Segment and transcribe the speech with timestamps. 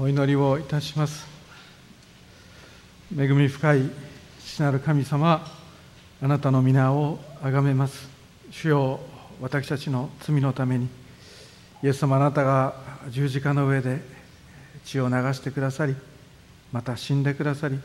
[0.00, 1.26] お祈りをいたします。
[3.12, 3.90] 恵み深い
[4.38, 5.44] 父なる神様
[6.22, 8.08] あなたの皆をあがめます。
[8.52, 9.00] 主よ
[9.40, 10.86] 私たちの罪のために
[11.82, 12.76] イエス様あなたが
[13.08, 14.00] 十字架の上で
[14.84, 15.96] 血を流してくださり
[16.70, 17.80] また死んでくださり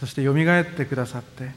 [0.00, 1.50] そしてよみがえってくださって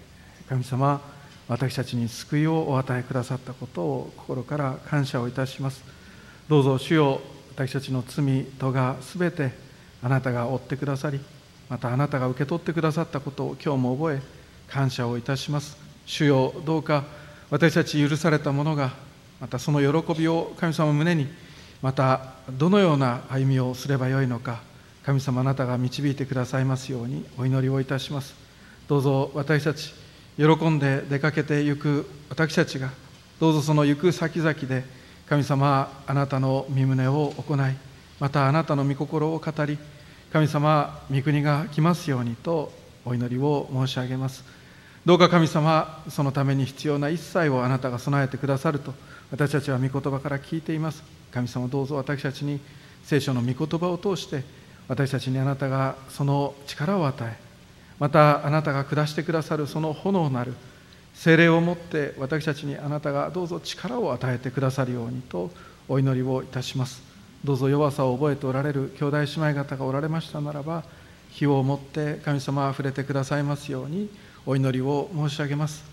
[0.50, 1.00] 神様
[1.48, 5.82] 私たちに救いをお与えくださったことを心から感謝をいたします。
[6.50, 7.22] どうぞ主よ
[7.56, 9.69] 私たちの罪とがすべて
[10.04, 11.20] あなたが追ってくださり
[11.70, 14.22] またあなたが受け取ってくださったことを今日も覚え
[14.68, 15.78] 感謝をいたします。
[16.06, 17.06] 主よどうか
[17.52, 18.92] 私たち許されたものが
[19.40, 21.28] またその喜びを神様胸に
[21.82, 24.62] またどのような歩みをすればよいのか
[25.04, 28.34] 神様あなたが導いてくださいますようにお祈りをいたします。
[28.88, 29.94] どうぞ私たち
[30.38, 32.90] 喜んで出かけてゆく私たちが
[33.40, 34.84] どうぞその行く先々で
[35.28, 37.89] 神様あなたの身旨を行い
[38.20, 39.78] またあなたの御心を語り
[40.32, 42.72] 神様御国が来ますようにと
[43.06, 44.44] お祈りを申し上げます。
[45.06, 48.94] どうか神様そのために必要な一切をあなたが備えてくださると
[49.32, 51.04] 私たちは御言葉から聞いています。
[51.32, 52.60] 神様どうぞ私たちに
[53.04, 54.44] 聖書の御言葉を通して
[54.88, 57.38] 私たちにあなたがその力を与え
[58.00, 60.54] またあなたが下してくださるその炎なる
[61.14, 65.52] 精霊をもって私たちにあなたがどうぞ力を与えてくださるようにと
[65.88, 67.09] お祈りをいたします。
[67.44, 70.84] どうぞ弱さを覚えておられる兄弟姉妹方がおられましたならば
[71.30, 74.10] 火を持って神様は触れてくださいますように
[74.46, 75.84] お祈りを申し上げます。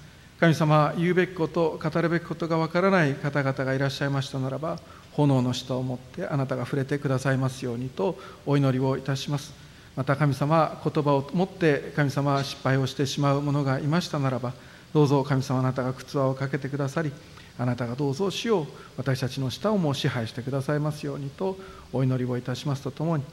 [0.41, 4.79] 神様言うべきこと語るべきことがわからない方々がいらっしゃいましたならば
[5.13, 9.67] 炎の下を持ってあなたが触れてくださいますようにとお祈りをいたします。
[9.97, 14.53] また神様言葉を持って神様は失敗をしてしまう者がいましたならば
[14.93, 17.11] どうぞ神様あなたが靴輪をかけてくださり
[17.59, 21.57] あなたがどうぞ死を私たちの舌をも支配してくださいますようにと
[21.93, 23.25] お祈りをいたしますとともに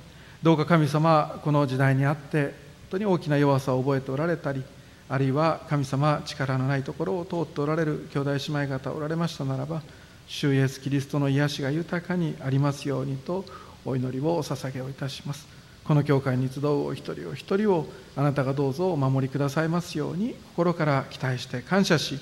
[0.42, 2.54] どうか神様この時代にあって本
[2.92, 4.64] 当に大きな弱さを覚えておられたり
[5.10, 9.82] あるいは神様力のないところを通っておられる兄弟姉妹方おられましたならば
[10.28, 13.46] 主イエスキリストの癒しが豊かにありますようにと
[13.86, 15.48] お祈りをお捧げをいたします。
[15.84, 22.20] この教会に集うお一人お一人をあなたがどうぞお守りくださいますように心から期待して感謝し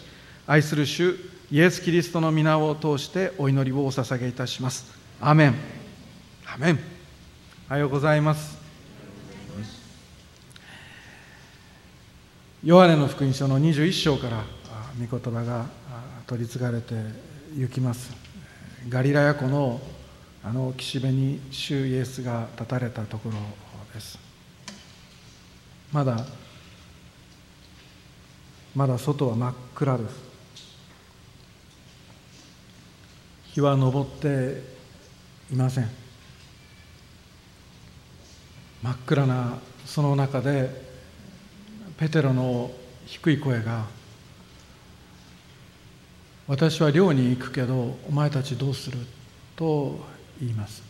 [0.47, 1.16] 愛する主
[1.51, 4.85] イエス・キリストの皆を通してお祈りをお捧げいたします。
[5.19, 5.56] アメン。
[6.45, 6.79] アメン。
[7.69, 8.57] おはようございます。
[12.63, 14.45] ヨハネの福音書の21章から
[14.97, 15.66] 御言葉が
[16.25, 16.94] 取り継がれて
[17.57, 18.13] 行きます。
[18.88, 19.81] ガリラヤ湖の
[20.45, 23.35] あの岸辺に主イエスが立たれたところ
[23.94, 24.17] です。
[25.91, 26.25] まだ
[28.73, 30.31] まだ外は真っ暗です
[33.53, 34.62] 日は昇って
[35.51, 35.89] いません
[38.81, 40.69] 真っ暗なその中で
[41.97, 42.72] ペテロの
[43.06, 43.85] 低い声が
[46.47, 48.97] 「私は寮に行くけどお前たちどうする?」
[49.56, 50.00] と
[50.40, 50.81] 言います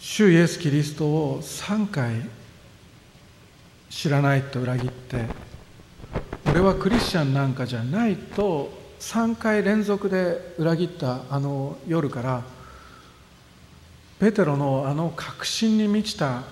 [0.00, 2.28] 主イエス・キリストを3回
[3.90, 5.26] 知らないと裏切って
[6.46, 12.42] 俺はクリスチャンなんかじゃないと3回連続で裏切ったあの夜から
[14.18, 16.42] ペテロのあの確信に満ちた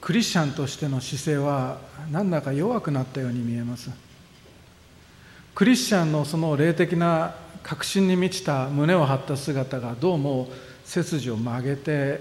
[0.00, 1.78] クリスチャンとしての姿勢は
[2.10, 3.90] なんだか弱くなったように見えます。
[5.54, 10.48] クリスチャンのその霊的な確信に満ちた胸を張った姿がどうも
[10.84, 12.20] 背筋を曲げて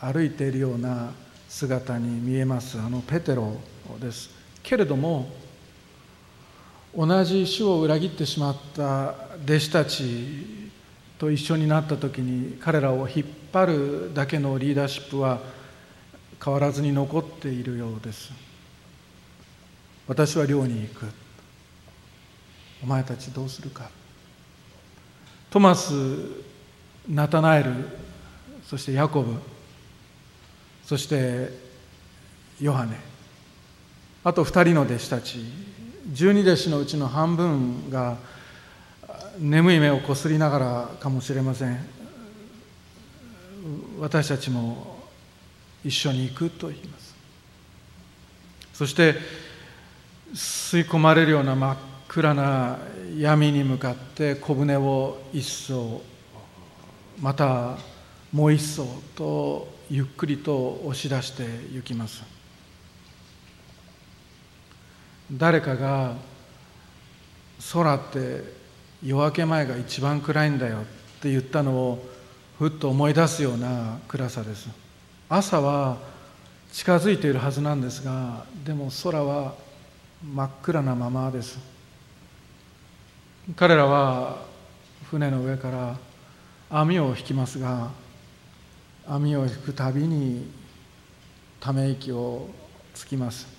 [0.00, 1.12] 歩いているような
[1.48, 2.78] 姿に見えます。
[2.78, 3.56] あのペテロ
[4.00, 4.30] です。
[4.62, 5.30] けれども
[6.96, 9.14] 同じ主を裏切ってしまった
[9.44, 10.46] 弟子たち
[11.18, 15.40] と一緒になった時に彼らを引っ張るだけのリーダーシップは
[16.42, 18.32] 変わらずに残っているようです。
[20.08, 21.06] 私は寮に行く。
[22.82, 23.90] お前たちどうするか。
[25.50, 25.92] トマス
[27.06, 27.72] ナタナエル
[28.64, 29.38] そしてヤコブ
[30.82, 31.50] そして
[32.58, 32.96] ヨハネ。
[34.24, 35.75] あと2人の弟子たち。
[36.12, 38.16] 12弟子のうちの半分が
[39.38, 41.78] 眠い目をこすりながらかもしれません。
[43.98, 44.96] 私たちも
[45.84, 47.14] 一緒に行くと言います。
[48.72, 49.14] そして
[50.34, 51.76] 吸い込まれるような真っ
[52.08, 52.78] 暗な
[53.16, 56.02] 闇に向かって小舟を一艘
[57.20, 57.78] また
[58.32, 62.35] もう一艘とゆっくりと押し出して行きます。
[65.32, 66.14] 誰かが
[67.72, 68.44] 空って
[69.02, 70.82] 夜明け前が一番暗いんだよっ
[71.20, 72.06] て言ったのを
[72.58, 74.68] ふっと思い出すような暗さです。
[75.28, 75.98] 朝は
[76.72, 79.54] 近づいているはずなんですがでも空は
[80.22, 81.58] 真っ暗なままです。
[83.56, 84.44] 彼らは
[85.10, 85.96] 船の上から
[86.70, 87.90] 網を引きますが
[89.06, 90.50] 網を引くたびに
[91.60, 92.48] ため息を
[92.94, 93.55] つきます。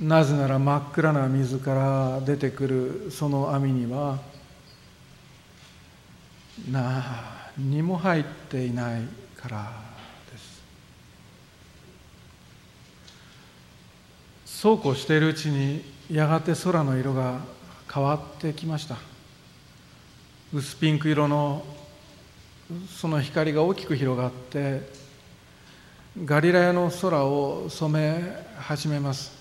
[0.00, 4.18] なぜなら真っ暗な水から出てくるその網には
[6.70, 9.02] 何にも入っていない
[9.36, 9.72] から
[10.32, 10.62] です。
[14.46, 17.40] そうこうしているうちにやがて空の色が
[17.92, 18.96] 変わってきました。
[20.52, 21.62] 薄ピンク色の
[22.88, 24.80] その光が大きく広がって
[26.24, 29.39] ガリラヤの空を染め始めます。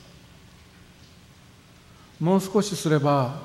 [2.20, 3.42] もう少しすれば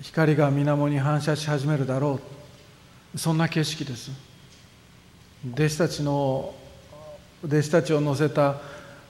[0.00, 2.20] 光が水面に反射し始めるだろ
[3.14, 3.18] う。
[3.18, 4.10] そんな景色です。
[5.52, 6.54] 弟子たちの
[7.44, 8.56] 弟子たちを乗せた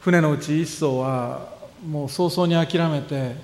[0.01, 1.49] 船のうち一艘は
[1.87, 3.37] もう早々に諦めて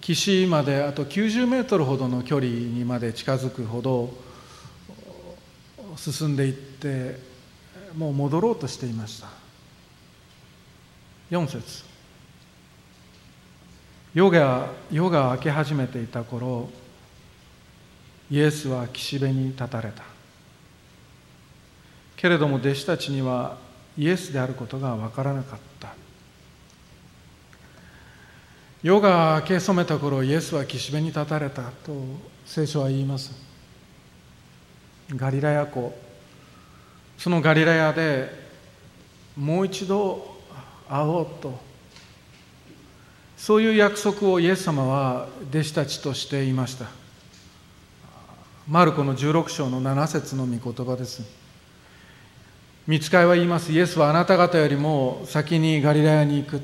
[0.00, 4.14] 岸まであと90メートルほどの距離にまで近づくほど
[5.96, 7.18] 進んでいって
[7.96, 9.28] もう戻ろうとしていました。
[11.30, 11.84] 4節。
[14.12, 16.68] 夜が夜が明け始めていた頃
[18.30, 20.02] イエスは岸辺に立たれた。
[22.16, 23.56] けれども弟子たちには
[23.96, 25.94] イエスであることが分からなかった。
[28.82, 31.92] 夜が明け染めた頃イエスは岸辺に立たれたと
[32.46, 33.32] 聖書は言います。
[35.14, 35.96] ガリラヤ湖。
[37.18, 38.30] そのガリラヤで
[39.36, 40.36] もう一度
[40.88, 41.69] 会おうと
[43.40, 46.90] そういう約束をイエス様は弟子たちとしていました。
[48.68, 51.22] マルコの16章の7節の御言葉です。
[52.86, 53.72] 見つかいは言います。
[53.72, 56.60] イエスはあなた方よりも先にガリラヤに行く。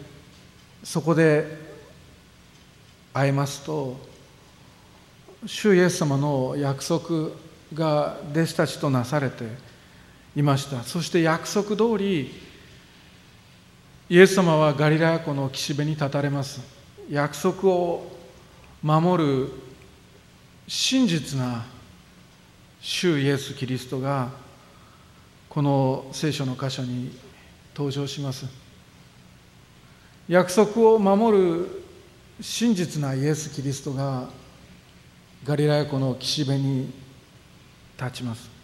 [0.84, 1.46] そこで
[3.14, 3.99] 会えますと
[5.46, 7.31] 主イエス様の約束
[7.72, 9.44] が弟子たちとなされて
[10.37, 10.82] いました。
[10.82, 12.45] そして約束通り
[14.08, 16.61] イエス様はガリラヤ湖の岸辺に立たれます。
[17.11, 18.06] 約束を
[18.81, 19.50] 守る
[20.69, 21.64] 真実な
[22.81, 24.31] 主イエス・キリストが
[25.49, 27.19] この聖書の箇所に
[27.75, 28.47] 登場します。
[30.29, 31.82] 約束を守る
[32.41, 34.29] 真実なイエス・キリストが
[35.44, 36.93] ガリラヤ湖の岸辺に
[37.99, 38.56] 立ちます。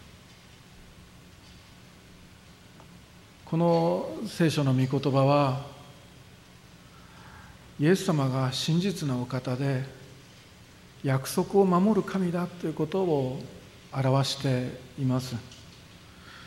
[3.53, 5.61] この聖書の御言葉は
[7.79, 9.83] イエス様が真実なお方で
[11.03, 13.39] 約束を守る神だということを
[13.91, 14.69] 表して
[14.99, 15.35] います。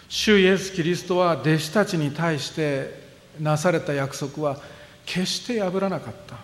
[0.09, 3.01] 主イエス・キリストは弟子たちに対して
[3.39, 4.59] なされた約束は
[5.05, 6.35] 決して破らなかった。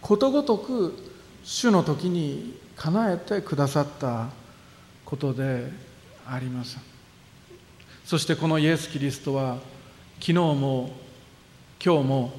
[0.00, 0.94] ことごとく
[1.42, 4.28] 主の時に叶えてくださった
[5.04, 5.72] ことで
[6.24, 6.78] あります。
[8.04, 9.58] そしてこのイエス・キリストは
[10.20, 10.90] 昨日も
[11.84, 12.32] 今日も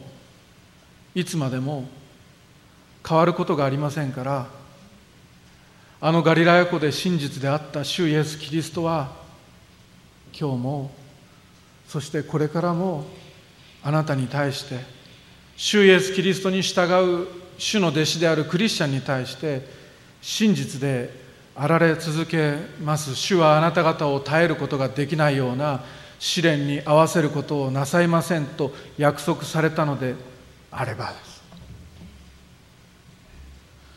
[1.16, 1.86] いつまでも
[3.08, 4.48] 変わることがありませんから
[6.02, 9.12] あのガリラヤ湖で真実であった主イエス・キリストは
[10.38, 10.92] 今日も
[11.88, 13.06] そしてこれからも
[13.84, 14.80] あなたに対して
[15.58, 19.62] 主イエス・キリストに従う主の弟子であるクリスチャンに対して
[20.22, 21.10] 真実で
[21.56, 23.16] あられ続けます。
[23.16, 25.84] 主はあなた方を耐えることができないような
[26.20, 30.16] 試練に合わせることをなさいませんと約束されたので
[30.70, 31.40] あればです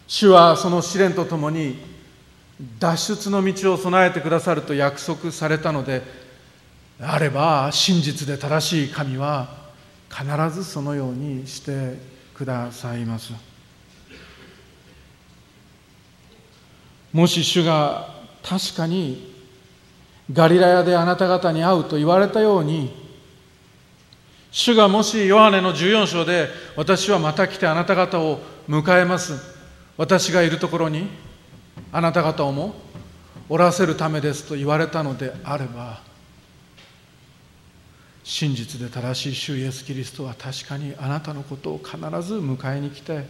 [0.07, 1.79] 主はその試練とともに
[2.79, 6.03] 脱出の道を備えてくださると約束されたので
[7.01, 9.63] あれば真実で正しい神は
[10.09, 10.25] 必
[10.55, 11.97] ずそのようにして
[12.35, 13.33] くださいます。
[17.13, 19.32] もし主が確かに
[20.31, 23.03] ガリラヤであなた方に会うと言われたように
[24.51, 28.39] 主がもしヨハネの14章で私はまた来てあなた方を
[28.69, 29.53] 迎えます。
[29.97, 31.09] 私がいるところに
[31.91, 32.75] あなた方をも
[33.49, 36.01] おらせるためですと言われたのであれば
[38.25, 43.25] 真実で正しい主イエス・キリストは確かにあなたのことを必ず迎えに来て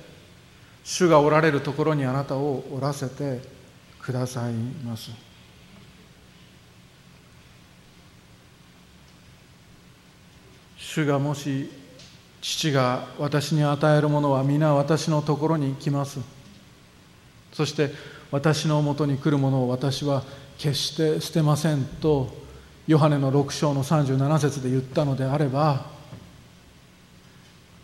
[0.84, 3.40] 主がおられるところにあなたをおらせて
[4.00, 5.31] くださいます。
[10.94, 11.70] 主がもし
[12.42, 16.20] 父が私に与えるものは皆私のところに来ます。
[17.50, 17.92] そして
[18.30, 20.22] 私のもとに来るものを私は
[20.58, 22.28] 決して捨てませんと
[22.86, 25.86] ヨハネの6章の37節で言ったのであれば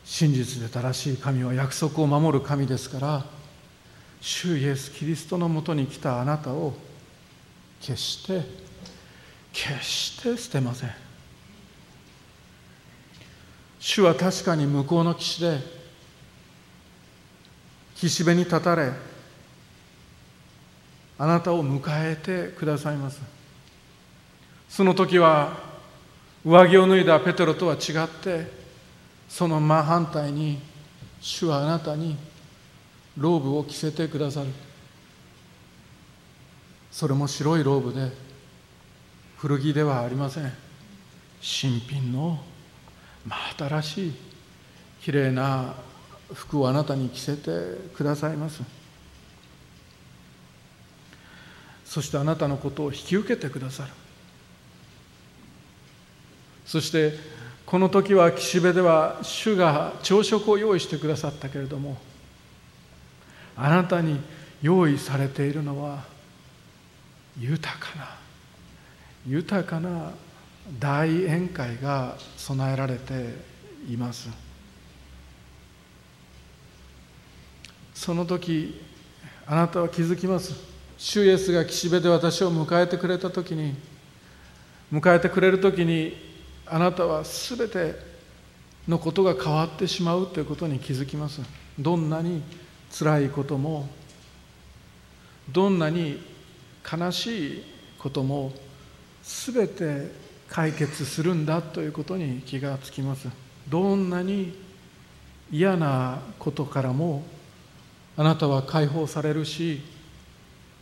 [0.04, 3.24] 真実で正しい神は約束を守る神ですから
[4.20, 6.74] 主イエス・キリストのもとに来たあなたを
[7.80, 8.42] 決して
[9.50, 11.07] 決して捨てません。
[13.80, 15.60] 主は確かに向こうの岸で
[17.94, 18.92] 岸辺に立たれ
[21.18, 23.20] あなたを迎えてくださいます。
[24.68, 25.56] その時は
[26.44, 28.50] 上着を脱いだペテロとは違って
[29.28, 30.60] その真反対に
[31.20, 32.16] 主はあなたに
[33.16, 34.48] ローブを着せてくださる。
[36.90, 38.10] それも白いローブで
[39.38, 40.52] 古着ではありません。
[41.40, 42.38] 新品の
[43.56, 44.12] 新しい
[45.02, 45.74] きれいな
[46.32, 47.50] 服をあなたに着せて
[47.94, 48.62] くださいます。
[51.84, 53.90] そしてあなたのことを引き受けてくださる。
[56.66, 57.14] そして
[57.64, 61.96] この時は岸辺では主が朝食を用意してくださったけれども
[63.56, 64.20] あなたに
[64.60, 66.04] 用意されているのは
[67.38, 68.16] 豊かな
[69.26, 70.12] 豊かな
[70.78, 73.34] 大宴会が備えられて
[73.88, 74.28] います。
[77.94, 78.80] その時
[79.46, 80.54] あなたは気づきます。
[80.98, 83.76] 主イエスが岸辺で私を迎えてくれた時に
[84.92, 86.16] 迎えてくれる時に
[86.66, 87.94] あなたは全て
[88.86, 91.40] のことが変わってしまうということに気づきます。
[91.78, 92.42] どんなに
[92.90, 93.88] 辛いことも
[95.50, 96.22] どんなに
[96.90, 97.64] 悲しい
[97.98, 98.52] ことも
[99.22, 103.28] 全て解決するんだということに気がつきます。
[103.68, 104.54] どんなに
[105.50, 107.22] 嫌なことからも
[108.16, 109.80] あなたは解放されるし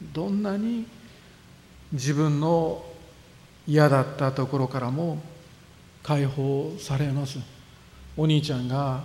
[0.01, 0.87] どんなに
[1.93, 2.85] 自分の
[3.67, 5.21] 嫌だったところからも
[6.03, 7.39] 解放されます。
[8.17, 9.05] お兄ちゃんが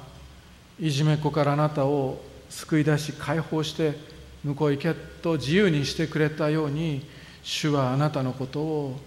[0.80, 3.98] いじめっ子からあなたを救い出し解放して
[4.44, 7.06] 向こう行けと自由にしてくれたように
[7.44, 9.00] 主はあなたのことを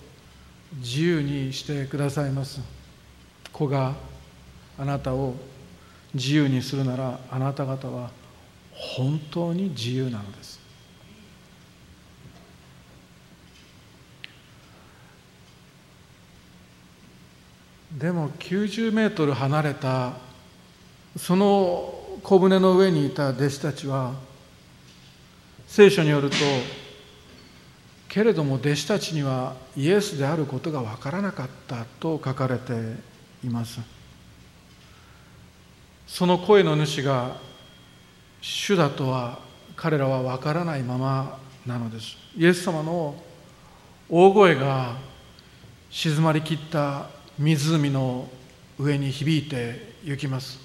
[0.77, 2.61] 自由にしてくださいます。
[3.53, 3.95] 子が
[4.79, 5.35] あなたを
[6.13, 8.11] 自由にするならあなた方は
[8.73, 10.61] 本当に自由なのです。
[17.99, 20.15] でも90メートル離れた
[21.17, 24.15] その小舟の上にいた弟子たちは
[25.69, 26.37] 聖書によると
[28.09, 32.73] けれども弟子たちにはイエスであることが分からなかったと書かれて
[33.45, 33.81] います。
[36.07, 37.37] その声の主が
[38.41, 39.41] 主だとは
[39.75, 42.17] 彼らは分からないままなのです。
[42.37, 43.17] イエス様の
[44.09, 44.97] 大声が
[45.91, 47.09] 静まりきった
[47.39, 48.29] 湖の
[48.79, 50.61] 上に響いて行きます。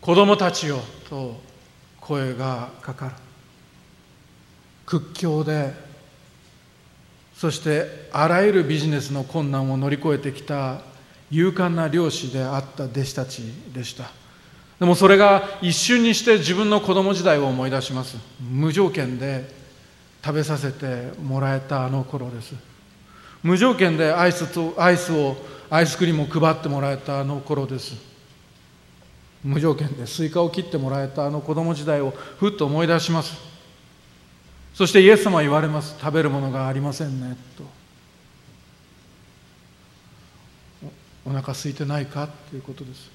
[0.00, 1.40] 子供たちよと
[2.00, 3.14] 声がかかる。
[4.86, 5.72] 屈強で
[7.34, 10.80] そしてあらゆるビジネスの困難を乗り越えてきた
[11.30, 14.10] 勇敢な漁師であった弟子たちでした。
[14.78, 18.16] でもそれが一瞬にして自分の子供時代を思い出します。
[18.40, 19.50] 無条件で
[20.24, 22.54] 食べさせてもらえたあの頃です。
[23.42, 25.36] 無条件でアイスとアイスを
[25.70, 27.94] アイスクリームを配ってもらえたあの頃です。
[29.42, 33.53] 無条件でスイカを切ってもらえたあの子供時代をふっと思い出します。
[34.74, 35.96] そしてイエス様は言われます。
[35.98, 37.36] 食べるものがありませんね。
[37.56, 37.64] と。
[41.24, 42.24] お腹空いてないか？
[42.24, 43.08] っていうことです。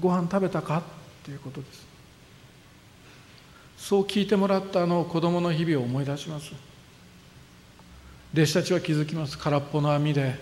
[0.00, 0.78] ご飯食べたか？
[0.78, 0.82] っ
[1.24, 1.86] ていうことです。
[3.76, 6.52] そう聞いてもらったあの子供の日々を思い出します。
[8.32, 9.38] 弟子たちは気づきます。
[9.38, 10.36] 空っぽの網で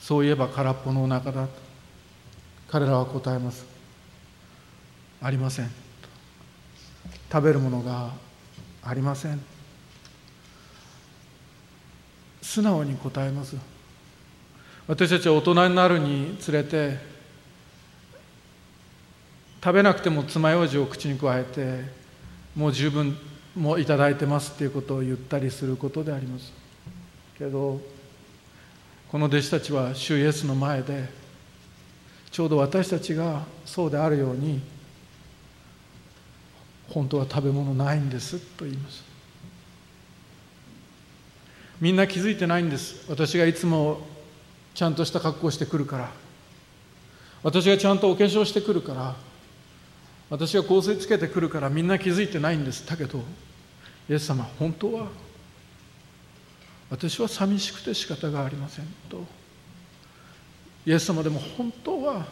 [0.00, 1.46] そういえば空っぽのお腹だ。
[1.46, 1.48] と
[2.70, 3.66] 彼らは答えます。
[5.20, 5.81] ありません。
[7.30, 8.10] 食べるものが
[8.82, 9.40] ありません。
[12.40, 13.56] 素直に答えます。
[14.86, 16.98] 私たちは大人になるにつれて
[19.62, 21.84] 食べなくても爪楊枝を口に加えて
[22.56, 23.16] もう十分
[23.54, 26.52] もういただいてますっていうことを言ったりすることであります。
[27.38, 27.80] けど
[29.08, 31.08] この弟子たちは主イエスの前で
[32.30, 34.60] ちょうど私たちがそうであるように
[36.88, 39.02] 本当は食べ物ないんですと言います。
[41.80, 43.04] みんな気づいてないんです。
[43.08, 44.06] 私がいつも
[44.74, 46.10] ちゃんとした格好してくるから。
[47.42, 49.16] 私がちゃんとお化粧してくるから。
[50.30, 51.68] 私が香水つけてくるから。
[51.68, 52.86] みんな気づいてないんです。
[52.86, 53.22] だけど
[54.08, 55.08] イエス様本当は
[56.90, 59.24] 私は寂しくて仕方がありませんと。
[60.84, 62.26] イエス様でも本当は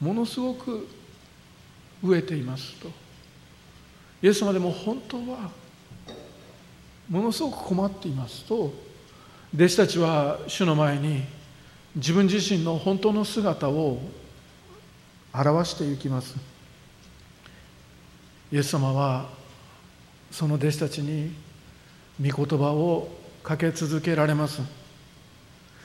[0.00, 0.86] ものすごく
[2.04, 2.88] 飢えていますと。
[4.22, 5.50] イエス様でも本当は
[7.08, 8.72] ものすごく困っていますと。
[9.54, 11.22] 弟子たちは主の前に
[11.94, 14.00] 自分自身の本当の姿を
[15.32, 16.36] 表していきます。
[18.52, 19.26] イエス様は
[20.30, 21.32] その弟子たちに
[22.20, 23.08] 御言葉を
[23.42, 24.60] かけ続けられます。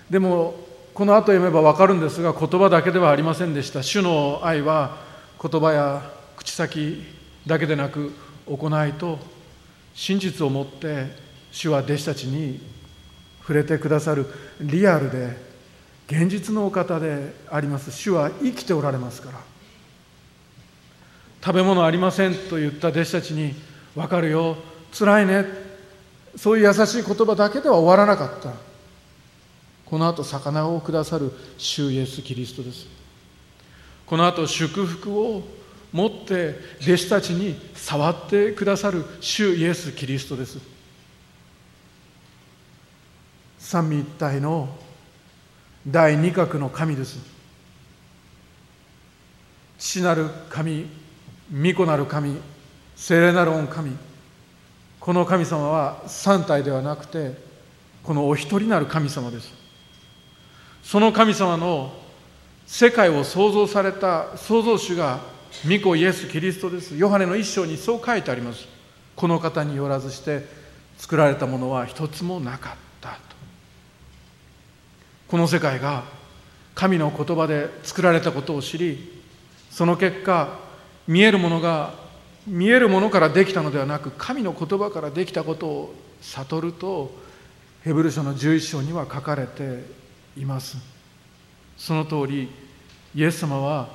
[0.09, 0.55] でも
[0.93, 3.83] この後読めば分かるんですが言葉だけではありませんでした。
[3.83, 5.08] 主の愛は
[5.41, 7.03] 言葉や口先
[7.47, 8.11] だけでなく
[8.45, 9.19] 行いと
[9.93, 11.07] 真実をもって
[11.51, 12.59] 主は弟子たちに
[13.41, 14.25] 触れてくださる
[14.59, 15.35] リアルで
[16.07, 17.91] 現実のお方であります。
[17.91, 19.39] 主は生きておられますから。
[21.43, 23.53] 食べ物ありませんと言った弟子たちに
[23.95, 24.57] 分かるよ。
[24.91, 25.45] 辛いね。
[26.35, 28.53] そういう優しい言葉だけでは終わらなかった。
[29.85, 32.87] この後魚をくださる主イエス・キリストです。
[34.09, 35.43] この後祝福を
[35.93, 40.57] 持って弟子たちに触ってくださる主イエス・キリストです。
[43.59, 44.67] 三位一体の
[45.87, 47.19] 第二角の神です。
[49.77, 50.87] 父なる神
[51.53, 52.35] 御子なる神
[52.95, 53.95] 聖霊なる御神
[54.99, 57.33] この神様は三体ではなくて
[58.01, 59.53] このお一人なる神様です。
[60.81, 62.08] その神様の
[62.69, 65.21] 世界を創造された創造主が
[65.67, 66.95] 御子イエス・キリストです。
[66.95, 68.67] ヨハネの一章にそう書いてあります。
[69.15, 70.45] この方によらずして
[70.99, 73.17] 作られたものは一つもなかったと。
[75.29, 76.03] この世界が
[76.75, 79.23] 神の言葉で作られたことを知り
[79.71, 80.59] その結果
[81.07, 81.95] 見えるものが
[82.45, 87.11] 見えるものからできたのではなく神の言葉からできたことを悟ると
[87.83, 89.83] ヘブル書の11章には書かれて
[90.37, 90.77] います。
[91.79, 92.49] その通り
[93.15, 93.89] イエス様は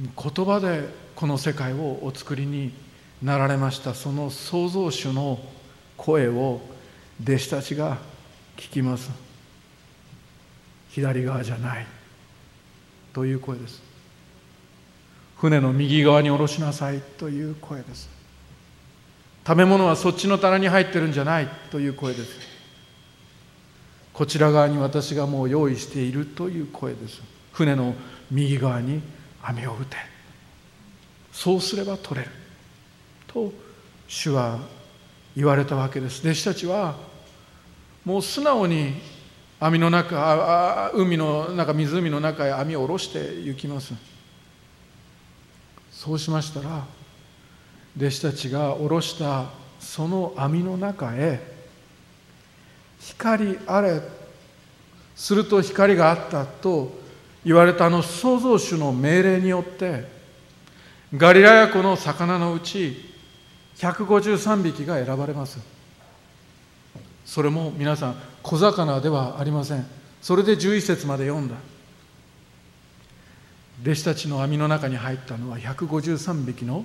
[0.00, 2.72] 言葉でこの世界をお作りに
[3.22, 3.94] なられました。
[3.94, 5.38] その創造主の
[5.96, 6.60] 声を
[7.22, 7.98] 弟子たちが
[8.56, 9.10] 聞きます。
[10.90, 11.86] 左側じゃない
[13.12, 13.82] という声です。
[15.36, 18.08] 船の右側に下ろしなさいという声です。
[19.46, 22.30] 食べ物はそっちの棚に入ってるんじゃないという声です。
[24.12, 27.20] こちら側に私がもう用意しているという声です。
[27.52, 27.94] 船の
[28.34, 29.00] 右側に
[29.42, 29.96] 網を打て。
[31.32, 32.32] そうすれば取れる。
[33.26, 33.52] と
[34.06, 34.58] 主は
[35.36, 36.20] 言われたわけです。
[36.26, 36.96] 弟子たちは
[38.04, 38.94] もう素直に
[39.60, 43.94] 網の中ああ海の中湖の中へ網を下ろして行きます。
[45.90, 46.84] そうしましたら
[47.96, 49.46] 弟子たちが下ろした
[49.78, 51.40] その網の中へ
[52.98, 54.00] 光あれ。
[55.16, 57.03] すると光があったと
[57.44, 60.08] 言われたあの創造主の命令によって
[61.14, 63.14] ガリラヤ湖の魚のうち
[63.76, 65.58] 153匹が選ばれます。
[67.24, 69.86] それも皆さん小魚ではありません。
[70.20, 71.56] それで11節まで読んだ。
[73.82, 76.84] 弟子たちの網の中に入ったのは153匹の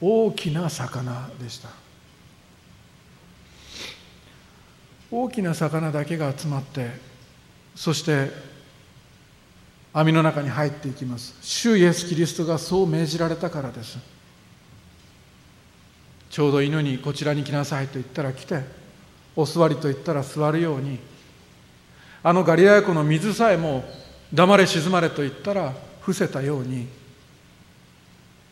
[0.00, 1.68] 大きな魚でした。
[5.10, 6.90] 大きな魚だけが集まって
[7.74, 8.30] そして
[9.96, 11.34] 網の中に入っていきます。
[11.40, 13.96] 主イエス・キリストがそう命じられたからです。
[16.28, 18.60] ちょうど犬にこちらに来なさいと言ったら来て
[19.34, 20.98] お座りと言ったら座るように
[22.22, 23.86] あのガリラヤ湖の水さえも
[24.34, 26.88] 黙れ静まれと言ったら伏せたように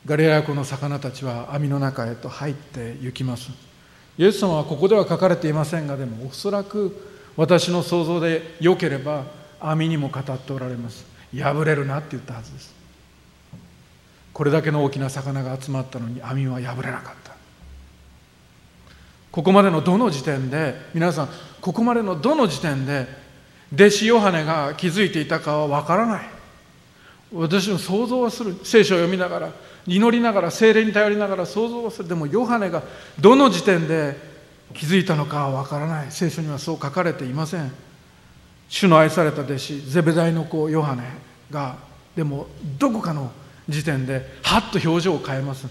[0.06, 3.50] ガリラヤ湖の魚たちは網の中へと入って行きます。
[4.16, 9.24] イエス様はここでは書かれていませんがでもおそらく私の想像でよければ
[9.60, 11.12] 網にも語っておられます。
[11.40, 12.74] 破れるなって言ったはずです。
[14.32, 17.34] これだけの大きな魚が集まったのに網は破れなかった。
[19.30, 21.28] ここまでのどの時点で皆さん
[21.60, 23.06] ここまでのどの時点で
[23.72, 26.28] 弟子ヨハネが気づいていたかは分からない。
[27.32, 28.56] 私も想像はする。
[28.62, 29.52] 聖書を読みながら
[29.86, 32.08] 祈りながら精霊に頼りながら想像はする。
[32.08, 32.82] でもヨハネが
[33.20, 34.16] どの時点で
[34.72, 36.06] 気づいたのかは分からない。
[36.10, 37.72] 聖書にはそう書かれていません。
[38.68, 41.02] 主の愛された弟子ゼベダイの子ヨハネ
[41.50, 41.76] が
[42.16, 42.46] でも
[42.78, 43.30] どこかの
[43.68, 45.66] 時点ではっと表情を変えます。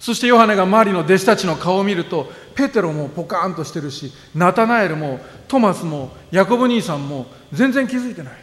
[0.00, 8.34] そしてヨハネが周りの弟子たちの顔を見るとペテロもポカーンとしてるしナタナエルもトマスもヤコブ兄さんも全然気づいてない。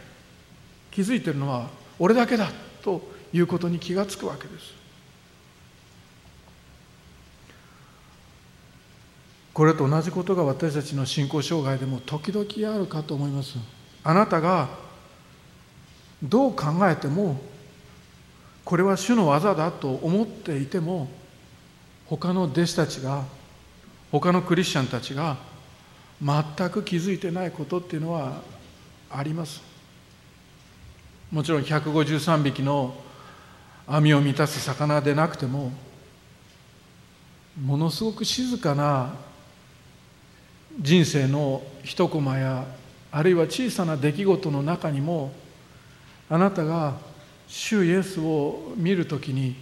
[0.90, 1.68] 気づいてるのは
[1.98, 2.48] 俺だけだ
[2.82, 4.79] ということに気がつくわけです。
[9.52, 13.58] これと同じことが私たちの信仰障害でも時々あるかと思います。
[14.04, 14.68] あなたが
[16.22, 17.40] どう考えても
[18.64, 21.08] これは主の技だと思っていても
[22.06, 23.24] 他の弟子たちが
[24.12, 25.36] 他のクリスチャンたちが
[26.22, 28.42] 全く気づいてないことっていうのは
[29.10, 29.62] あります。
[31.30, 32.94] もちろん153匹の
[33.86, 35.72] 網を満たす魚でなくても
[37.60, 39.14] ものすごく静かな
[40.78, 42.66] 人生の一コマや
[43.10, 45.32] あるいは小さな出来事の中にも
[46.28, 46.96] あなたが
[47.48, 49.56] 主イエスを見るときに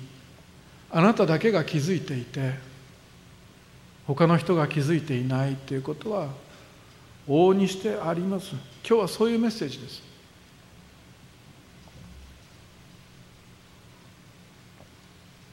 [0.91, 2.55] あなただけが気づいていて
[4.07, 6.29] 他の人が気づいていないということは
[7.27, 8.53] 往々にしてあります。
[8.53, 10.03] 今日はそういうメッセージです。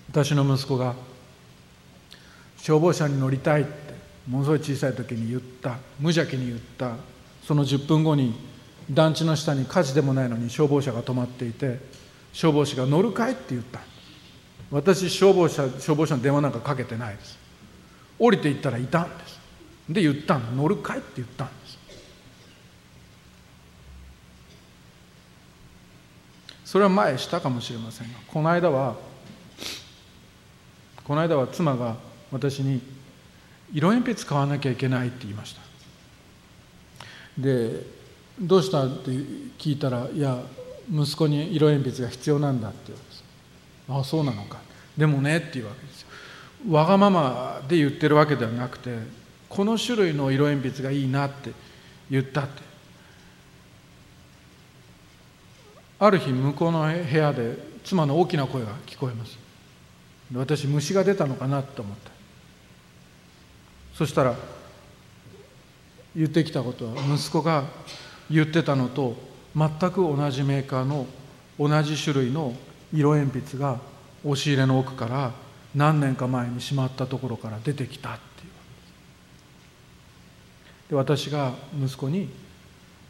[0.09, 0.95] 私の息子が
[2.57, 3.84] 消防車に乗りたい。
[4.27, 6.95] ものすごい小さい時に言った無邪気に言った
[7.43, 8.33] その10分後に
[8.89, 11.79] 団地の下に火事でもないのに消防車が止まっていて
[12.33, 13.79] 消防士が乗るかいって言った。
[14.71, 17.37] 私消防車消防車の電話なんかかけてないです。
[18.19, 19.39] 降りていったらいたんです。
[19.89, 20.51] で言ったの。
[20.51, 21.77] 乗るかいって言ったんです。
[26.65, 28.95] それは前したかもしれませんがこの間は
[31.05, 31.95] この間は妻が
[32.33, 32.81] 私に
[33.75, 35.61] 色鉛筆買わなきゃいけないって言いました。
[37.37, 37.85] で
[38.39, 39.11] どうしたって
[39.57, 40.39] 聞いたらいや
[40.89, 43.23] 息子に色鉛筆が必要なんだって言われです。
[43.89, 44.59] ああそうなのか。
[44.97, 46.07] でもねっていうわけですよ。
[46.69, 48.97] わがままで言ってるわけではなくて
[49.49, 51.51] この種類の色鉛筆がいいなって
[52.09, 52.63] 言ったって。
[55.99, 59.37] ある日向こうの部屋で妻の大きな声が聞こえます。
[60.33, 62.14] 私虫が出たのかなと思った。
[63.97, 64.35] そしたら
[66.15, 67.63] 言ってきたことは息子が
[68.29, 69.15] 言ってたのと
[69.55, 71.07] 全く同じメーカーの
[71.57, 72.53] 同じ種類の
[72.93, 73.79] 色鉛筆が
[74.23, 75.31] 押し入れの奥から
[75.73, 78.51] 何年か前にしまったところから出てきたっていう。
[80.89, 82.29] で私が息子に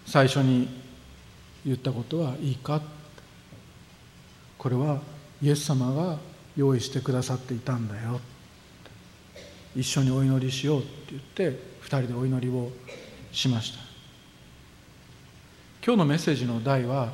[0.06, 0.68] 最初に
[1.66, 2.82] 言ったことはいいか
[4.58, 5.02] これは
[5.42, 6.18] イエス様が
[6.56, 8.20] 用意してくださっていたんだよ。
[9.76, 11.22] 一緒にお祈りしようって言っ
[11.54, 12.72] て2人でお祈りを
[13.32, 13.80] しました。
[15.86, 17.12] 今日のメッセージの題は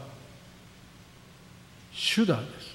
[1.91, 2.71] 「主だ」です。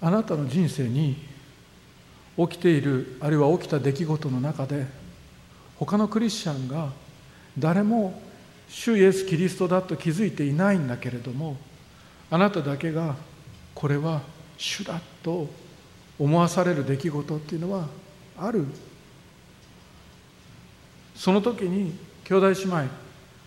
[0.00, 1.16] あなたの人生に
[2.36, 4.86] 起きているあるいは起きた出来事の中で
[5.76, 6.90] 他のクリスチャンが
[7.58, 8.20] 誰も
[8.68, 11.56] 主イエス・キリストだと気づいていないんだけれども
[12.30, 13.14] あなただけが
[13.74, 14.22] これは
[14.56, 15.48] 主だと
[16.22, 17.88] 思わされる出来事っていうのは
[18.38, 18.64] ある。
[21.16, 22.84] その時に兄弟姉妹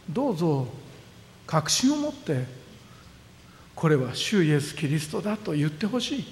[0.09, 0.67] どうぞ
[1.47, 2.45] 確信を持って
[3.73, 6.25] これは主イエス・キリストだと言ってほしい。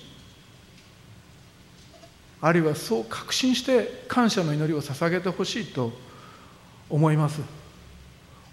[2.42, 5.94] あるいはそう確信して感謝の祈りを捧げてほしいと
[6.90, 7.40] 思います。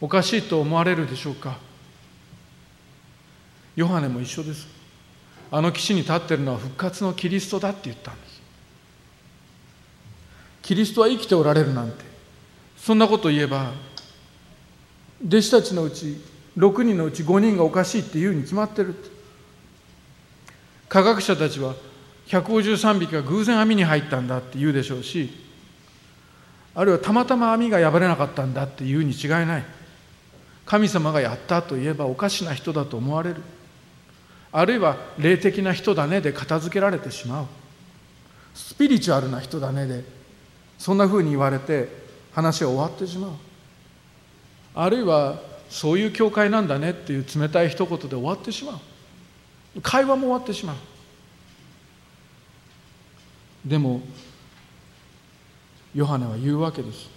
[0.01, 1.59] おかしいと思われるでしょうか。
[3.75, 4.80] ヨハネも一緒です。
[5.51, 8.43] あの岸に立ってるのは復活のキリストだって言ったんです。
[10.63, 12.11] キリストは生きておられるなんて。
[12.77, 13.73] そんなこと言えば
[15.27, 16.19] 弟子たちのうち
[16.57, 18.95] 6人のうち5人がおかしいって言うに決まってる
[20.89, 21.75] 科学者たちは
[22.29, 25.31] 153匹が偶然網に入ったんだって言うでしょうし
[26.75, 29.65] あるいはたまたま網が破れなかったんだって言うに違いない。
[30.65, 33.43] 神様がやったと言えばおかしな人だと思われる。
[34.53, 37.47] あるいは霊的な人だねで片付けられてしまう。
[38.55, 40.05] スピリチュアルな人だねで
[40.79, 41.89] そんなふうに言われて
[42.33, 43.31] 話は終わってしまう。
[44.75, 48.81] あるいはそういう教会なんだねっていう冷たい一言で終わってしま
[49.77, 49.81] う。
[49.81, 50.77] 会話も終わってしまう。
[53.65, 54.01] でも
[55.95, 57.09] ヨハネは言うわけです。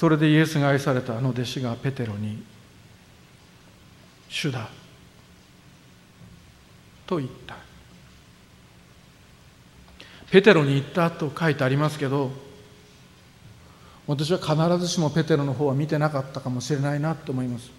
[0.00, 2.42] それでイエスが愛されたあの弟子がペテロに
[4.30, 4.70] 「主だ」
[7.06, 7.58] と言った。
[10.30, 12.30] ペテロに言ったと書いてありますけど
[14.06, 17.70] 私は必ずしもペテロの方は見てなかったかもしれないなと思います。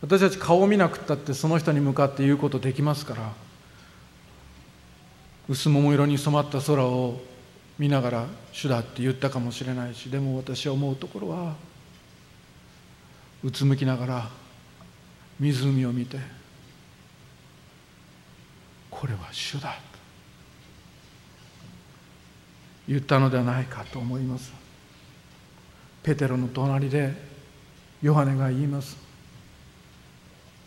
[0.00, 3.30] 私たち顔を見なくったってその人に向かって言うことできますから
[5.50, 7.20] 薄桃色に染まった空を
[7.78, 11.54] 見ながら主だって言ったかもしれないしでも私は思うところは
[13.42, 14.30] うつむきながら
[15.40, 16.18] 湖を見て
[18.90, 19.94] これは主だと
[22.86, 24.52] 言ったのではないかと思います。
[26.02, 27.14] ペテロの隣で
[28.02, 28.96] ヨハネが言います。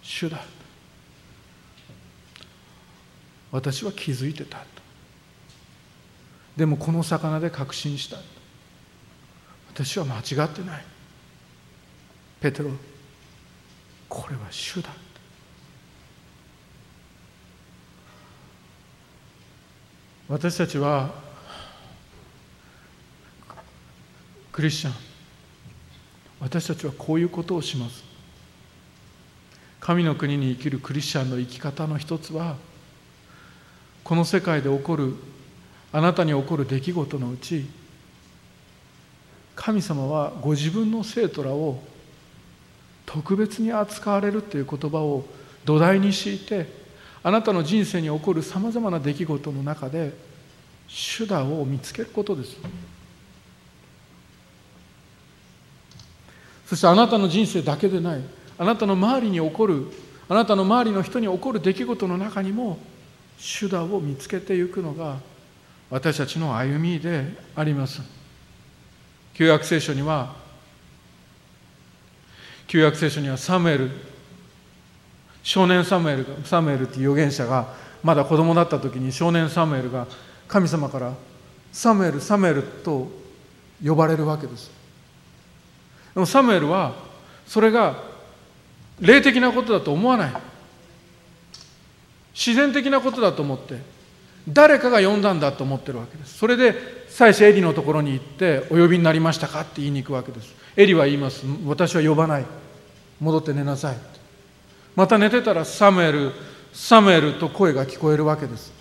[0.02, 0.44] 主だ
[3.52, 4.87] 私は気づいてたと。
[6.58, 8.18] でもこの魚で確信した。
[9.70, 10.84] 私は間違ってない。
[12.42, 12.72] ペテロ
[14.10, 14.90] これは主だ。
[20.28, 21.12] 私たちは
[24.52, 24.94] クリスチャン。
[26.40, 28.04] 私たちはこういうことをします。
[29.80, 32.58] 神の国に生きるクリスチャンの生き方の一つは
[34.04, 35.14] この世界で起こる
[35.98, 37.66] あなたに起こる出来事のうち
[39.56, 41.82] 神様はご自分の生徒らを
[43.08, 45.26] 特別に扱われるという言葉を
[45.66, 46.68] 土台に敷いて
[47.24, 50.14] あなたの人生に起こるさまざまな出来事の中で
[51.18, 52.58] 手段を見つけることです。
[56.68, 58.22] そしてあなたの人生だけでない。
[58.60, 59.88] あなたの周りに起こる
[60.30, 62.78] あなたの周りの人に起こる出来事の中にも
[63.60, 65.18] 手段を見つけていくのが
[65.90, 68.02] 私たちの歩みであります。
[69.34, 70.36] 旧約聖書には
[72.68, 73.92] 旧約聖書にはサムエル
[75.44, 77.74] 少年サムエルがサムエルっていう預言者が
[78.04, 80.08] まだ子供だった時に少年サムエルが
[80.48, 81.14] 神様から
[81.72, 83.10] サムエルサムエルと
[83.86, 84.72] 呼ばれるわけです。
[86.14, 86.96] でもサムエルは
[87.46, 88.04] それが
[89.00, 90.34] 霊的なことだと思わない。
[92.34, 93.82] 自然的なことだと思って
[94.48, 96.38] 誰かが呼んだんだと思ってるわけです。
[96.38, 100.56] それで妻子エリのところに行って「お呼びになりましたか?」って言いに行くわけです。
[100.76, 101.44] エリは言います。
[101.66, 102.46] 私は呼ばない。
[103.20, 103.98] 戻って寝なさい
[104.96, 106.32] また寝てたらサムエル
[106.72, 108.72] サムエルと声が聞こえるわけです。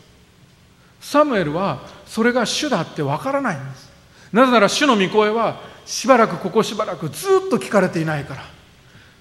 [1.00, 3.88] サムエルはそれが主だってわからないんです。
[4.33, 8.42] なぜなら主の御声はしばらくここしばらくずっと聞かれていないから。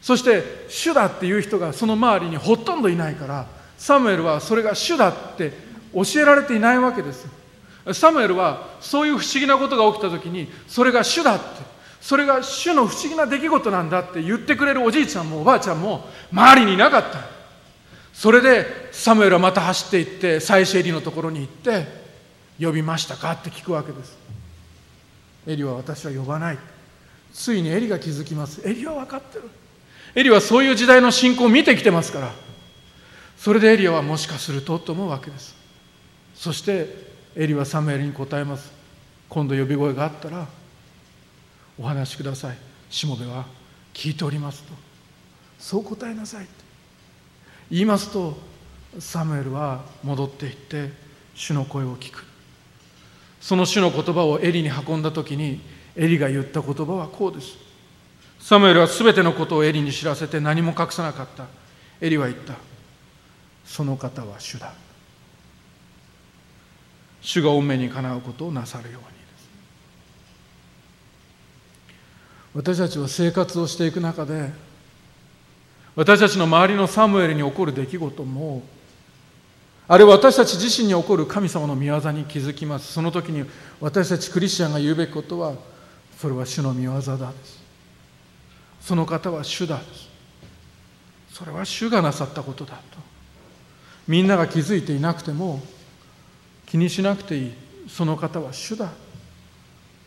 [0.02, 5.52] そして主だっていう人がその周りにほとんどいないからサムエルはそれが主だって
[5.96, 7.26] 教えられていないわけです
[7.94, 17.18] サムエルはそういう不思議なことが起きた時にそれが主だってそれが主の不思議な出来事なんだって言ってくれるおじいちゃんもおばあちゃんも周りにいなかった。
[18.14, 21.88] それでサムエルはまた走っていって最初エリのところに行って
[22.60, 24.16] 呼びましたかって聞くわけです。
[25.48, 26.60] エリは私は呼ばない。
[27.34, 28.62] ついにエリが気づきます。
[28.64, 29.50] エリは分かってる。
[30.14, 32.32] エリはそういう時代の信仰を見てきてますから。
[33.36, 35.65] それでエリアはもしかするとと思うわけです。
[36.36, 38.72] そしてエリはサムエルに答えます。
[39.30, 40.48] 今度呼び声があったら
[41.80, 42.58] お話しください。
[42.90, 43.46] しもべは
[43.94, 44.74] 聞いておりますと。
[45.60, 46.46] そう答えなさい。
[46.46, 46.52] と
[47.72, 48.38] 言いますと
[49.00, 50.92] サムエルは戻っていって
[51.34, 52.24] 主の声を聞く。
[53.42, 55.60] その主の言葉をエリに運んだ時に
[55.96, 57.58] エリが言った言葉はこうです。
[58.40, 61.46] サムエルは全てのことをエリに知らせて何も隠さなかった。
[62.00, 62.54] エリは言った。
[63.66, 64.74] その方は主だ。
[67.26, 69.08] 主が御目にかなうことをなさるように
[72.54, 74.52] 私たちは生活をしていく中で
[75.96, 78.62] 私たちの周りのサムエルに起こる出来事も
[79.88, 82.92] あるいは私たち自身に起こる神様の御業に気づきます。
[82.92, 83.46] その時に
[83.80, 85.54] 私たちクリスチャンが言うべきことは
[86.18, 87.64] それは主の御業だです。
[88.82, 90.10] その方は主だです。
[91.32, 92.98] それは主がなさったことだと。
[94.08, 95.62] みんなが気づいていなくても
[96.66, 97.54] 気にしなくていい。
[97.88, 98.92] その方は主だ。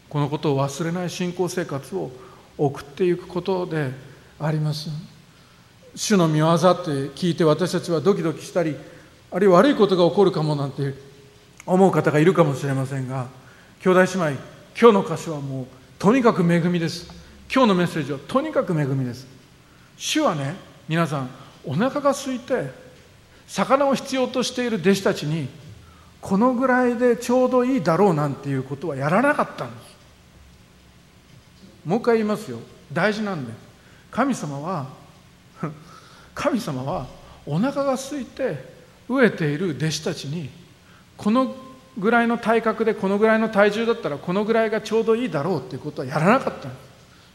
[0.08, 2.10] このことを忘れない信仰生活を
[2.56, 3.90] 送っていくことで
[4.40, 4.90] あります。
[5.94, 8.76] 主の御業って聞いて私たちはドキドキしたり
[9.30, 10.94] あるいは悪いことが起こるかもなんて
[11.66, 13.26] 思う方がいるかもしれませんが
[13.80, 14.40] 兄弟姉妹
[14.80, 15.66] 今日の箇所はもう
[15.98, 17.08] とにかく恵みです。
[17.52, 19.26] 今日のメッセージはとにかく恵みです。
[19.96, 20.54] 主はね
[20.88, 21.30] 皆さん
[21.64, 22.70] お腹が空いて
[23.46, 25.48] 魚を必要としている弟子たちに
[26.20, 29.96] このぐらいでちょうどいいだろうなんていうことはやらなかったんです。
[31.84, 32.58] もう一回言いますよ。
[32.92, 33.52] 大事なんで。
[34.10, 34.86] 神様は
[36.34, 37.06] 神様は
[37.46, 38.64] お腹が空いて
[39.08, 40.50] 飢えている弟子たちに
[41.16, 41.54] この
[41.98, 46.68] ぐらいの体格でこのぐらいの体重だったらこのぐらいがちょうどいいだろうっていうことはやらなかった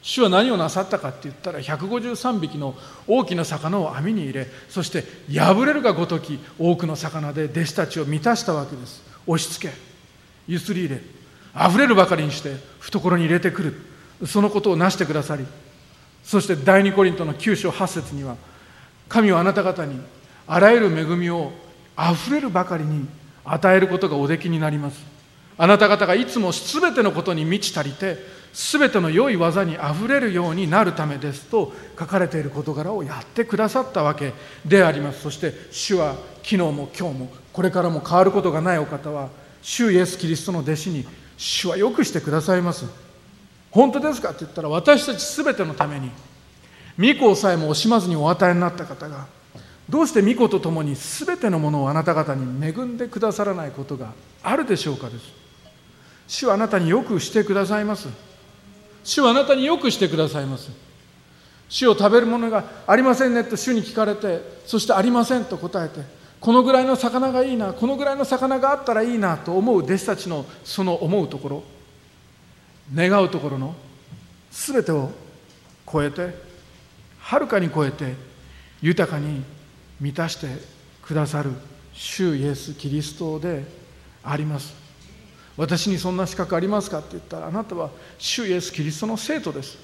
[0.03, 2.75] 主は何をなさったかって言ったら153匹の
[3.07, 9.01] 大きな魚を網に入れそして破れるがごとき多くの魚で弟子たちを満たしたわけです。
[9.25, 9.71] 押しつけ
[10.45, 11.01] ゆすり入れ
[11.53, 13.75] あふれるばかりにして懐に入れてくる。
[14.25, 15.45] そのことをなしてくださり
[16.23, 18.37] そして第二コリントの9章8節には
[19.09, 19.99] 神はあなた方に
[20.47, 21.51] あらゆる恵みを
[21.95, 23.07] あふれるばかりに
[23.45, 25.13] 与えることがおできになります。
[25.57, 28.17] あなた方がいつも全てのことに満ち足りて
[28.53, 35.21] 全ての良い技にあふれるようになるためですと書かれている事柄をやってくださったわけであります。
[35.21, 39.29] そして主は昨日も今日もこれからも変わることがないお方は
[39.61, 42.85] 主イエス・キリストの弟子に主はよくしてくださいます。
[43.71, 46.11] 本当ですかって言ったら私たち全てのために
[46.99, 49.25] 御子さえも惜しまずにお与えになった方が
[49.89, 54.13] どうして御子と共に全てのものをあなた方に恵んでくださらないことが
[54.43, 55.23] あるでしょうかです。
[56.27, 58.07] 主はあなたによくしてくださいます。
[59.03, 60.69] 主はあなたによくしてくださいます。
[61.73, 66.01] 主を食べるものがありませんねと主に聞かれてそしてありませんと答えて
[66.39, 71.63] このぐらいの魚がいいなこのぐらいの魚があったらいいなと思う弟子たちのその思うところ
[72.93, 73.73] 願うところの
[74.51, 75.09] 全てを
[75.91, 76.35] 超えて
[77.17, 78.13] はるかに超えて
[78.81, 79.41] 豊かに
[79.99, 80.47] 満たして
[81.01, 81.53] くださる
[81.93, 83.63] 主イエス・キリストで
[84.23, 84.82] あります。
[85.55, 89.77] 私にそんな資格ありますかって言ったらあなたは主イエス・キリストの生徒です。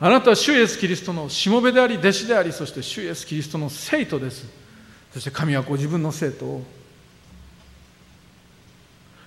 [0.00, 4.46] あなたは主イエス・キリストのしもべであり弟子でありそして主イエス・キリストの生徒です。
[5.12, 6.62] そして神はご自分の生徒を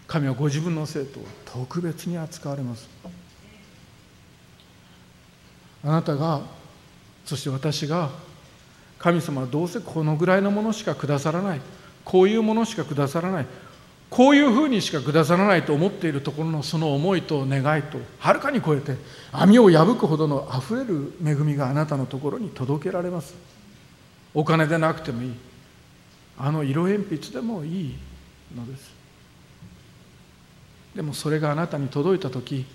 [0.08, 2.90] 神はご自分の生徒を特別に扱われます。
[5.84, 6.42] あなたが
[7.26, 8.10] そして私が
[8.98, 11.62] 神様はどうせこのぐらいのものしかくださらない。
[12.04, 13.46] こういうものしかくださらない。
[14.12, 18.98] こういうふうにしかくださらないと思っているところのその思いと願いとはるかに超えて
[19.32, 23.34] 網を破くほどのあふれる恵みがあなたのところに届けられます。
[24.34, 25.34] お金でなくてもいい。
[26.38, 27.96] あの色鉛筆でもいい
[28.54, 28.92] のです。
[30.94, 32.66] でもそれがあなたに届いた時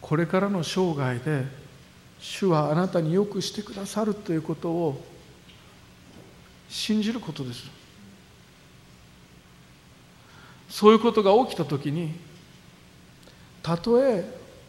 [0.00, 1.44] これからの生涯で
[2.18, 5.15] 主はあなたによくしてくださるということを
[6.68, 7.70] 信じることです。
[10.68, 12.12] そういうことが起きた時に
[13.62, 14.28] たとえ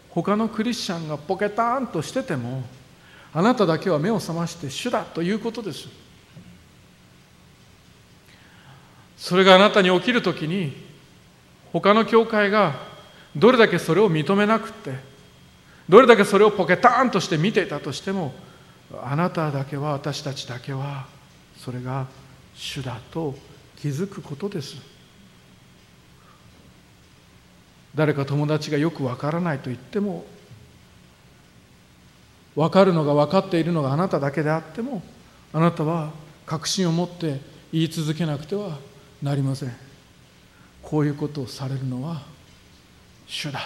[0.10, 2.64] 他のクリスチャンがポケターンとしてても
[3.34, 5.88] あなただけは目を覚まして主だということです。
[9.18, 10.74] それがあなたに起きるときに
[11.74, 12.76] 他の教会が
[13.36, 14.96] どれだけそれを認めなくって
[15.90, 18.34] どれだけそれをポケターンとして見ていたとしても
[19.04, 21.06] あなただけは私たちだけは
[21.68, 22.08] それが
[22.56, 23.36] 主だと
[23.76, 24.78] 気づくことです。
[27.94, 30.26] 誰か友達がよくわからないと言っても
[32.56, 35.04] 分かるのが分かっているのがあなただけであっても
[35.52, 36.14] あなたは
[36.46, 37.42] 確信を持って
[37.74, 38.78] 言い続けなくては
[39.22, 39.76] なりません。
[40.82, 42.22] こういうことをされるのは
[43.28, 43.66] 主だと。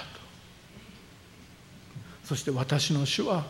[2.23, 3.45] そして私の主は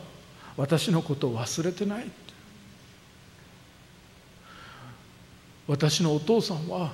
[0.57, 2.11] 私のことを忘れてない。
[5.71, 6.91] 私のお父さんは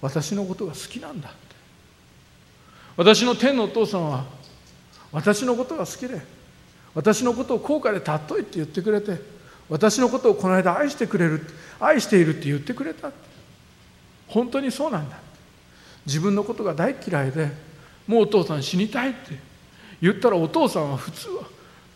[0.00, 1.32] 私のことが好きなんだ。
[2.96, 4.24] 私の天のお父さんは
[5.10, 6.22] 私のことが好きで
[6.94, 9.20] 私のことを高価で尊いって言ってくれて
[9.68, 11.44] 私のことをこの間愛してくれる
[11.80, 13.10] 愛しているって言ってくれた。
[14.28, 15.16] 本当にそうなんだ。
[16.06, 17.50] 自分のことが大嫌いで
[18.06, 19.18] もうお父さん死にたいって
[20.00, 21.42] 言ったらお父さんは普通は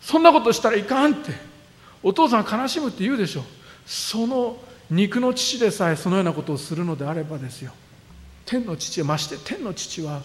[0.01, 1.31] そんなことしたらいかんって
[2.03, 3.45] お父さん悲しむって言うでしょ。
[3.87, 4.59] その
[4.91, 7.73] 肉の父でさえそのようなことをするのであればですよ。
[8.47, 10.23] 天の父まして天の父は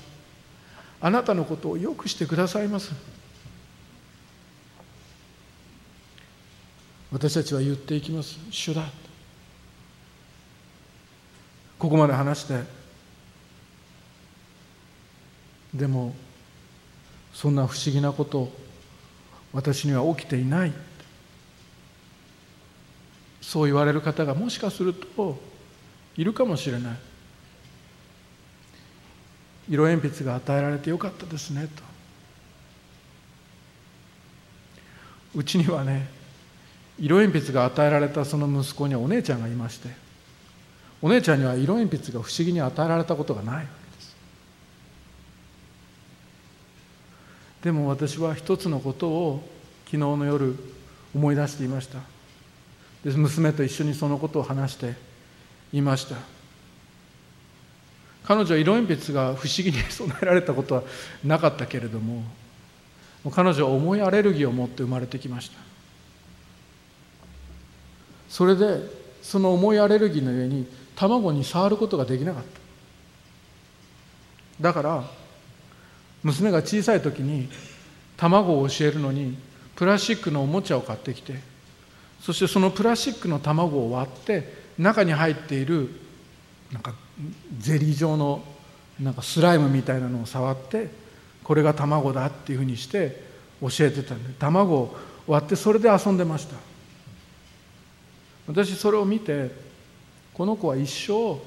[1.01, 2.93] あなたのことをよくしてくださいます。
[7.11, 8.39] 私たちは言っていきます。
[8.49, 8.83] 主だ。
[11.77, 12.63] ここまで話して。
[15.73, 16.15] でも
[17.33, 18.51] そんな不思議なこと
[19.51, 20.73] 私には起きていない。
[23.53, 25.37] そう言われる方がもしかすると
[26.17, 26.97] いるかもしれない。
[29.69, 31.83] 色鉛筆が与えられてよかったですねと。
[35.35, 36.07] うちにはね
[36.97, 39.89] 色鉛筆が与えられたその息子にはお姉ちゃんがいまして
[40.99, 43.55] お姉ちゃんには色鉛筆が不思議に与えられたことがない。
[43.57, 44.15] わけです
[47.61, 49.47] でも私は一つのことを
[49.85, 50.55] 昨日の夜
[51.13, 51.99] 思い出していました。
[53.03, 54.95] で娘と一緒にそのことを話して
[55.73, 56.15] いました。
[58.23, 60.83] 彼女は色鉛筆が不思議に備えられたことは
[61.25, 62.23] なかったけれども
[63.31, 65.57] 彼女は重いアレルギーを持って生まれてきました。
[68.29, 68.79] それで
[69.21, 72.49] その重いアレルギーの上に卵に触ることができなかった。
[74.61, 75.03] だから
[76.23, 77.49] 娘が小さい時に
[78.15, 79.37] 卵を教えるのに
[79.75, 81.39] プラスチックのおもちゃを買ってきて
[82.23, 85.89] そしてそのプラスチックの卵を割って中に入っている
[86.71, 86.93] なんか
[87.59, 88.41] ゼリー状の
[88.97, 90.89] なんかスライムみたいなのを触って
[91.43, 93.21] これが卵だっていうふうにして
[93.59, 94.97] 教えてたんで卵を
[95.27, 96.55] 割ってそれで遊んでました。
[98.47, 99.51] 私それを見て
[100.33, 101.41] この子は一生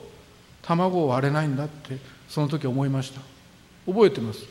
[0.61, 1.97] 卵を割れないんだって
[2.29, 3.23] その時思いました。
[3.87, 4.45] 覚えてます。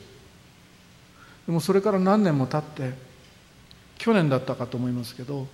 [1.46, 2.98] でもそれから何年も経って
[4.00, 5.46] 去年だったかと思いますけど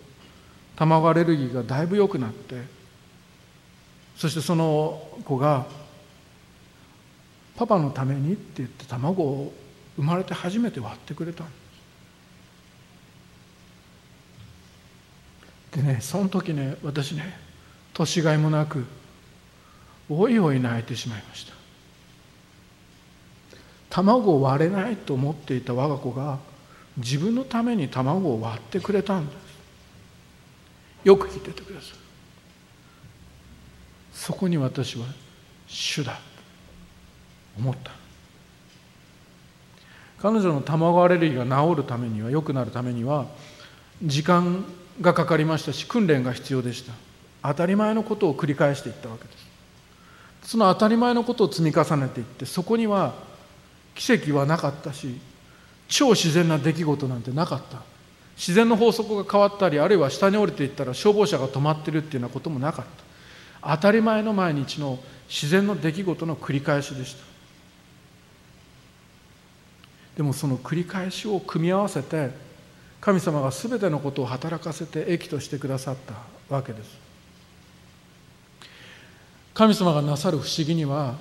[0.81, 2.55] 卵アレルギーがだいぶ良くなって
[4.17, 5.67] そしてその子が
[7.55, 9.53] 「パパのために」って言って卵を
[9.95, 11.53] 生まれて初めて割ってくれたんで
[15.71, 17.37] すでねその時ね私ね
[17.93, 18.83] 年がいもなく
[20.09, 21.53] おいおい泣いてしまいました。
[23.91, 26.39] 卵を割れないと思っていた我が子が
[26.97, 29.50] 自分のために卵を割ってくれたんです。
[31.03, 31.89] よく聞いててください。
[34.13, 35.05] そこに私は
[35.67, 36.19] 主だと
[37.57, 37.91] 思った。
[40.21, 43.25] 彼女の卵アレルギーが治るためには良くなるためには
[44.03, 44.63] 時間
[45.01, 46.93] がかかりましたし訓練が必要でした。
[47.43, 49.31] 当たり前のことを繰り返していったわけで
[50.43, 50.49] す。
[50.51, 53.15] その当たり前のことを積み重ねていってそこには
[53.95, 55.19] 奇跡はなかったし
[55.87, 57.90] 超自然な出来事なんてなかった。
[58.41, 62.85] 自然の法則が変わったりあるいは下に降りていったら消防車が止まってるっていうようなこともなかっ
[63.61, 63.75] た。
[63.75, 64.97] 当たり前の毎日の
[65.29, 67.23] 自然の出来事の繰り返しでした。
[70.17, 72.31] でもその繰り返しを組み合わせて
[72.99, 76.15] 神様が全てのことを働かせて益としてくださった
[76.53, 76.97] わけです。
[79.53, 81.15] 神様がなさる不思議には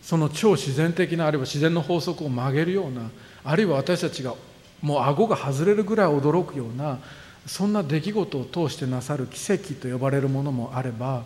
[0.00, 3.10] その超自然的なあるいは自然の法則を曲げるような
[3.44, 4.34] あるいは私たちが
[4.82, 6.98] もう顎が外れるぐらい驚くような
[7.46, 11.22] そんな出来事を通してなさる奇跡と呼ばれるものもあれば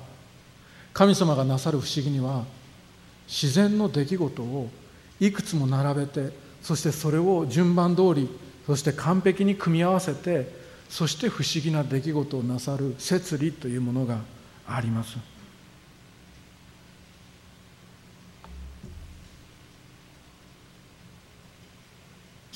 [0.92, 2.44] 神様がなさる不思議には
[3.26, 4.70] 自然の出来事を
[5.18, 6.30] いくつも並べて
[6.62, 8.28] そしてそれを順番通り
[8.66, 10.50] そして完璧に組み合わせて
[10.88, 14.18] そして不思議な出来事をなさる摂理というものが
[14.66, 15.35] あります。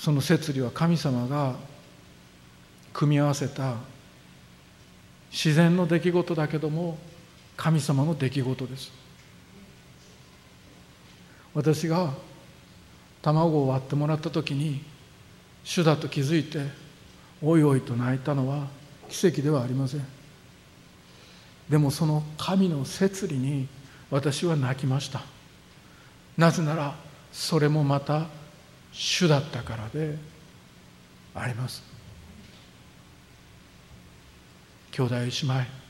[0.01, 1.57] その摂理は神様が
[2.95, 3.75] 組み合わせた
[5.31, 6.97] 自然の出来事だけども
[7.55, 8.91] 神様の出来事です。
[11.53, 12.15] 私が
[13.21, 14.83] 卵を割ってもらった時に
[15.65, 16.61] 主だと気づいて
[17.43, 18.69] おいおいと泣いたのは
[19.11, 20.07] 奇跡ではありません。
[21.69, 23.69] でもその神の摂理に
[24.11, 25.21] 私は泣きました。
[26.39, 26.95] なぜなら
[27.33, 28.40] それもまた
[28.93, 30.17] 主だったからで
[31.35, 31.83] あります。
[34.93, 35.81] 兄弟姉妹。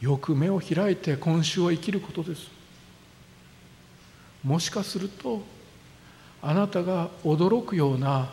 [0.00, 2.48] よく目を開いて今週を生きることです。
[4.42, 5.42] もしかすると
[6.42, 8.30] あなたが驚くような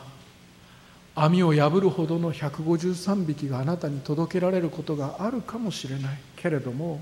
[1.14, 6.18] 網を破るほどの153匹があなたに届けられることがあるかもしれない。
[6.36, 7.02] けれども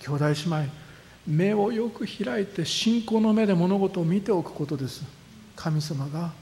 [0.00, 0.87] 兄弟姉妹
[1.28, 5.04] 目をよく開いて信仰の目で物事を見ておくことです。
[5.54, 6.32] 神様が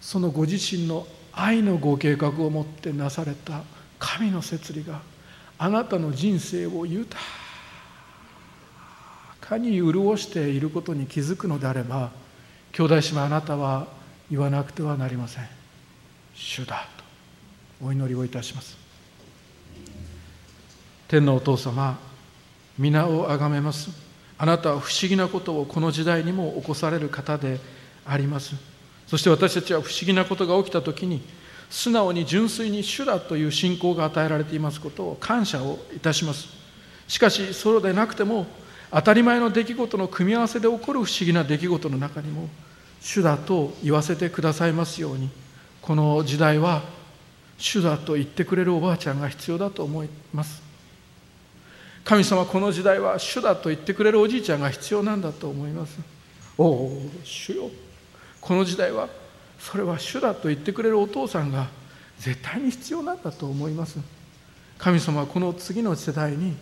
[0.00, 3.62] そのご自身の愛のご計画を持ってなされた
[4.00, 5.00] 神の摂理が
[5.58, 7.16] あなたの人生を豊
[9.40, 12.10] かに潤していることに気づくのであれば
[12.72, 13.86] 兄弟姉妹あなたは
[14.28, 15.48] 言わなくてはなりません。
[16.34, 16.88] 主だ
[17.78, 18.76] とお祈りをいたします。
[21.06, 21.96] 天のお父様
[22.78, 23.90] 皆をあがめます。
[24.36, 27.60] あなたは不思議なことをこの時代にも起こされる方で
[28.04, 28.54] あります。
[29.06, 31.22] そして私たちは不思議なことが起きた時に
[31.70, 36.48] 素直に純粋に主だという信仰が与えられていますことを感謝をいたします。
[37.06, 38.46] しかしそうでなくても
[38.90, 42.48] 当たり前の出来事の組み合わせで起こる不思議な出来事の中にも
[43.00, 45.28] 主だと言わせてくださいますように
[45.82, 46.82] この時代は
[47.58, 50.63] 主だと言ってくれるおばあちゃんが必要だと思います。
[52.04, 55.98] 神様この時代は主だと言ってくれるおじいちゃんが必要なんだと思います。
[56.58, 57.70] おお主よ。
[58.42, 59.08] この時代は
[59.58, 61.68] それは主だと言ってくれるお父さんが
[62.18, 63.98] 絶対に必要なんだと思います。
[64.76, 66.54] 神様はこの次の世代に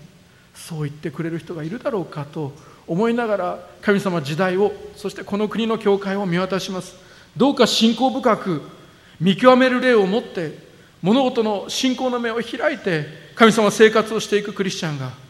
[0.55, 2.53] そう言ってくれる人がいるだろうかと
[2.87, 6.95] 思いながら神様時代をそしてこの国の教会を見渡します。
[7.37, 8.63] どうか信仰深く
[9.21, 10.57] 見極める霊を持って
[11.01, 15.22] 物事の信仰の目を開いて神様生活をしていくクリスチャンが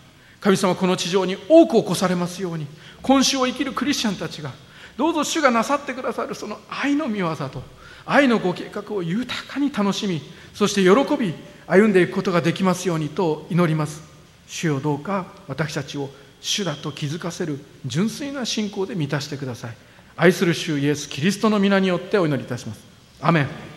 [0.42, 2.66] 神様この地上に多く起こされますように
[3.00, 4.50] 今週を生きるクリスチャンたちが
[4.96, 7.62] どうぞ主がなさってくださるその愛の御業と
[8.04, 10.20] 愛のご計画を豊かに楽しみ
[10.52, 11.32] そして喜び
[11.66, 14.02] 歩んでいくことができますようにと祈ります。
[14.46, 19.76] 主よどうか私たちを主だと気づかせる純粋な信仰で満たしてください。
[20.16, 22.84] 愛する主イエスキリストの皆によってお祈りいたします。
[23.20, 23.71] アメン。